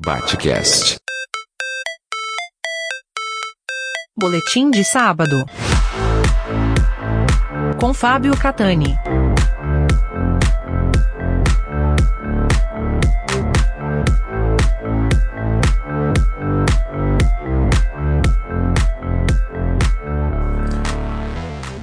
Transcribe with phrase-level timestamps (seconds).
[0.00, 0.96] Batcast.
[4.16, 5.44] Boletim de sábado.
[7.80, 8.96] Com Fábio Catani.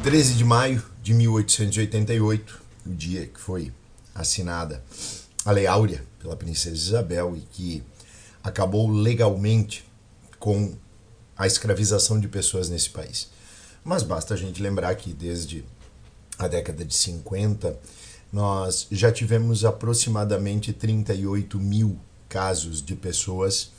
[0.04, 3.73] Treze de maio de 1888, o dia que foi
[4.16, 4.82] assinada
[5.43, 7.84] a Lei Áurea pela Princesa Isabel e que
[8.46, 9.83] acabou legalmente
[10.39, 10.75] com
[11.36, 13.28] a escravização de pessoas nesse país.
[13.83, 15.65] Mas basta a gente lembrar que desde
[16.38, 17.78] a década de 50
[18.32, 23.71] nós já tivemos aproximadamente 38 mil casos de pessoas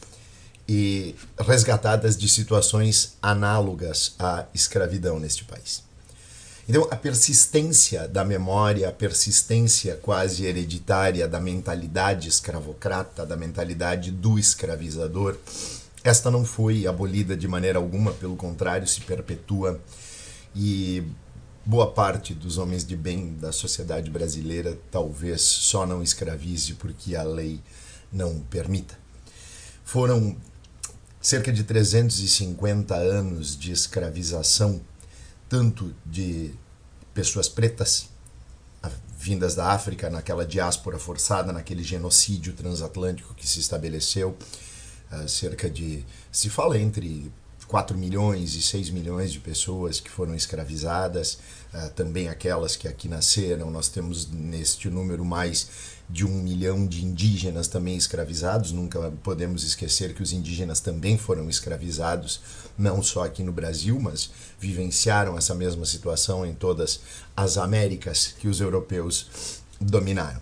[0.69, 5.85] e resgatadas de situações análogas à escravidão neste país.
[6.69, 14.37] Então, a persistência da memória, a persistência quase hereditária da mentalidade escravocrata, da mentalidade do
[14.37, 15.37] escravizador,
[16.03, 19.81] esta não foi abolida de maneira alguma, pelo contrário, se perpetua
[20.55, 21.05] e
[21.65, 27.23] boa parte dos homens de bem da sociedade brasileira talvez só não escravize porque a
[27.23, 27.61] lei
[28.13, 28.97] não permita.
[29.85, 30.37] Foram
[31.21, 34.81] cerca de 350 anos de escravização
[35.49, 36.53] tanto de
[37.15, 38.09] pessoas pretas
[39.19, 44.37] vindas da África naquela diáspora forçada, naquele genocídio transatlântico que se estabeleceu,
[45.11, 47.33] uh, cerca de se fala entre
[47.69, 51.39] 4 milhões e 6 milhões de pessoas que foram escravizadas,
[51.75, 53.71] uh, também aquelas que aqui nasceram.
[53.71, 55.69] Nós temos neste número mais
[56.09, 58.71] de um milhão de indígenas também escravizados.
[58.71, 62.41] Nunca podemos esquecer que os indígenas também foram escravizados,
[62.79, 64.31] não só aqui no Brasil, mas
[64.61, 67.01] vivenciaram essa mesma situação em todas
[67.37, 70.41] as Américas que os europeus dominaram.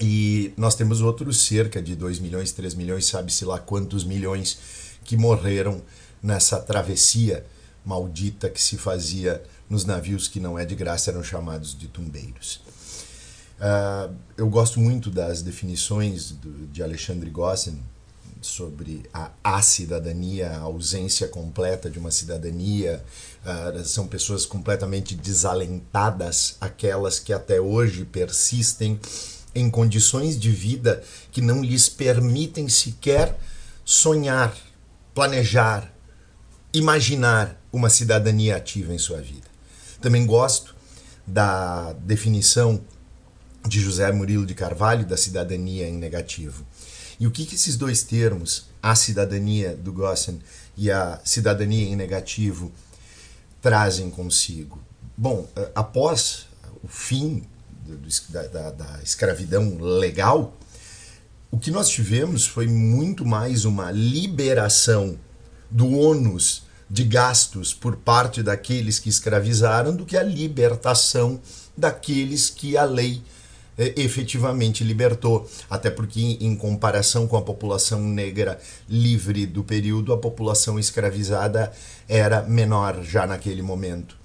[0.00, 4.58] E nós temos outros cerca de 2 milhões, 3 milhões, sabe-se lá quantos milhões
[5.04, 5.82] que morreram
[6.22, 7.46] nessa travessia
[7.84, 12.60] maldita que se fazia nos navios que não é de graça, eram chamados de tumbeiros.
[13.60, 17.78] Uh, eu gosto muito das definições do, de Alexandre Gossen
[18.40, 23.04] sobre a acidadania, a ausência completa de uma cidadania.
[23.44, 28.98] Uh, são pessoas completamente desalentadas, aquelas que até hoje persistem
[29.54, 33.38] em condições de vida que não lhes permitem sequer
[33.84, 34.56] sonhar,
[35.14, 35.92] planejar,
[36.72, 39.48] imaginar uma cidadania ativa em sua vida.
[40.00, 40.74] Também gosto
[41.26, 42.80] da definição
[43.66, 46.64] de José Murilo de Carvalho, da cidadania em negativo.
[47.18, 50.40] E o que, que esses dois termos, a cidadania do Gossen
[50.76, 52.72] e a cidadania em negativo,
[53.60, 54.80] trazem consigo?
[55.16, 56.46] Bom, eh, após
[56.82, 57.44] o fim
[58.30, 60.56] da, da, da escravidão legal,
[61.50, 65.18] o que nós tivemos foi muito mais uma liberação
[65.70, 71.40] do ônus de gastos por parte daqueles que escravizaram do que a libertação
[71.76, 73.22] daqueles que a lei
[73.78, 75.48] é, efetivamente libertou.
[75.70, 81.72] Até porque, em comparação com a população negra livre do período, a população escravizada
[82.08, 84.18] era menor já naquele momento.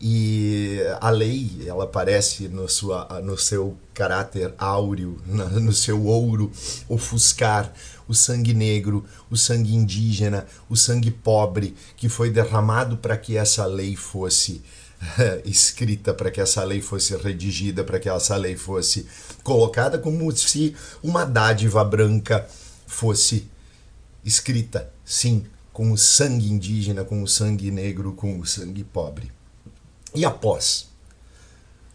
[0.00, 6.50] E a lei, ela aparece no, sua, no seu caráter áureo, no seu ouro,
[6.88, 7.70] ofuscar
[8.08, 13.66] o sangue negro, o sangue indígena, o sangue pobre que foi derramado para que essa
[13.66, 14.62] lei fosse
[15.44, 19.06] escrita para que essa lei fosse redigida, para que essa lei fosse
[19.42, 22.46] colocada como se uma dádiva branca
[22.86, 23.48] fosse
[24.24, 29.30] escrita, sim, com o sangue indígena, com o sangue negro, com o sangue pobre.
[30.14, 30.88] E após?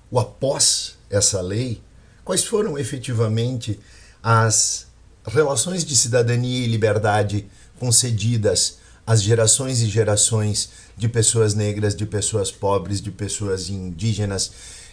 [0.09, 1.81] O após essa lei,
[2.23, 3.79] quais foram efetivamente
[4.23, 4.87] as
[5.25, 7.47] relações de cidadania e liberdade
[7.79, 14.51] concedidas às gerações e gerações de pessoas negras, de pessoas pobres, de pessoas indígenas,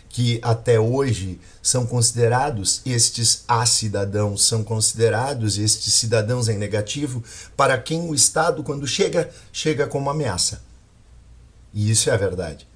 [0.09, 7.25] que até hoje são considerados estes acidadãos, são considerados estes cidadãos em negativo,
[7.57, 10.63] para quem o Estado, quando chega, chega como ameaça.
[11.73, 12.69] E isso é a verdade.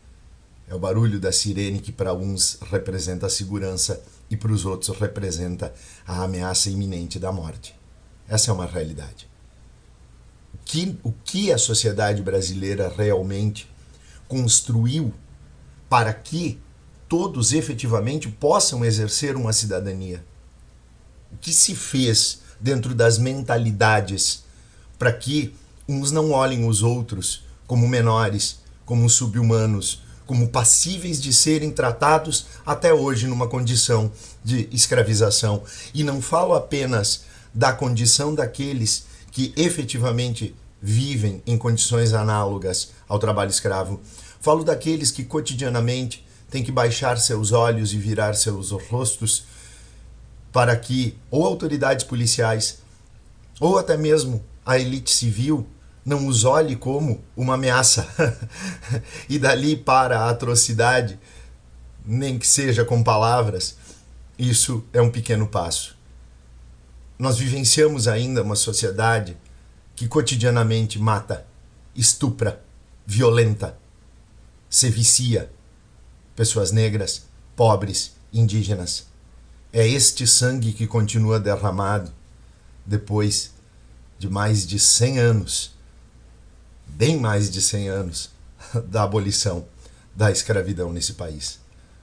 [0.68, 4.96] É o barulho da sirene que para uns representa a segurança e para os outros
[4.98, 5.72] representa
[6.06, 7.74] a ameaça iminente da morte.
[8.28, 9.28] Essa é uma realidade
[10.66, 13.70] que, o que a sociedade brasileira realmente
[14.26, 15.14] construiu
[15.88, 16.58] para que
[17.08, 20.24] todos efetivamente possam exercer uma cidadania.
[21.32, 24.44] O que se fez dentro das mentalidades
[24.98, 25.54] para que
[25.88, 32.92] uns não olhem os outros como menores, como subhumanos, como passíveis de serem tratados até
[32.92, 34.10] hoje numa condição
[34.44, 35.62] de escravização.
[35.94, 37.22] E não falo apenas
[37.54, 44.00] da condição daqueles que efetivamente vivem em condições análogas ao trabalho escravo.
[44.40, 49.44] Falo daqueles que cotidianamente têm que baixar seus olhos e virar seus rostos
[50.52, 52.78] para que ou autoridades policiais
[53.60, 55.66] ou até mesmo a elite civil
[56.06, 58.06] não os olhe como uma ameaça.
[59.28, 61.18] e dali para a atrocidade,
[62.04, 63.76] nem que seja com palavras,
[64.38, 65.96] isso é um pequeno passo.
[67.18, 69.36] Nós vivenciamos ainda uma sociedade
[69.96, 71.44] que cotidianamente mata,
[71.94, 72.62] estupra,
[73.04, 73.76] violenta,
[74.70, 75.50] se vicia
[76.36, 77.24] pessoas negras,
[77.56, 79.06] pobres, indígenas.
[79.72, 82.12] É este sangue que continua derramado
[82.84, 83.52] depois
[84.18, 85.75] de mais de 100 anos,
[86.86, 88.30] bem mais de 100 anos,
[88.88, 89.66] da abolição
[90.14, 91.60] da escravidão nesse país.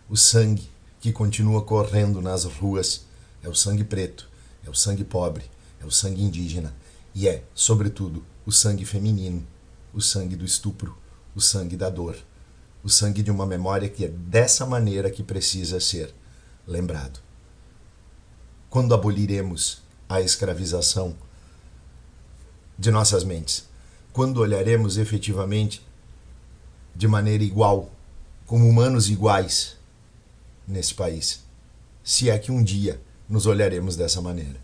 [0.10, 0.70] O sangue
[1.00, 3.06] que continua correndo nas ruas
[3.42, 4.30] é o sangue preto,
[4.66, 5.44] é o sangue pobre,
[5.82, 6.74] é o sangue indígena
[7.16, 9.46] e é, sobretudo, o sangue feminino,
[9.94, 10.98] o sangue do estupro,
[11.36, 12.18] o sangue da dor,
[12.84, 16.14] o sangue de uma memória que é dessa maneira que precisa ser
[16.68, 17.20] lembrado.
[18.70, 21.16] Quando aboliremos a escravização
[22.78, 23.68] de nossas mentes?
[24.14, 25.86] Quando olharemos efetivamente
[26.96, 27.92] de maneira igual,
[28.46, 29.76] como humanos iguais
[30.68, 31.44] nesse país?
[32.04, 34.62] Se é que um dia nos olharemos dessa maneira.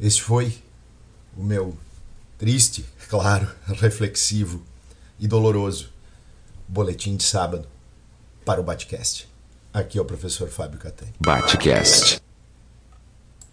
[0.00, 0.58] Este foi
[1.36, 1.76] o meu
[2.36, 3.48] triste, claro,
[3.78, 4.60] reflexivo
[5.18, 5.90] e doloroso
[6.66, 7.68] boletim de sábado
[8.44, 9.28] para o Batcast.
[9.72, 11.12] Aqui é o professor Fábio Catani.
[11.20, 12.20] Batcast.